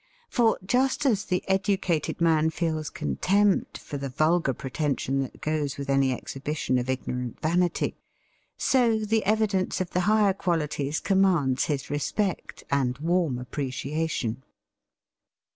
[0.29, 5.91] For just as the educated man feels contempt for the vulgar pretension that goes with
[5.91, 7.95] any exhibition of ignorant vanity,
[8.57, 14.41] so the evidence of the higher qualities commands his respect and warm appreciation.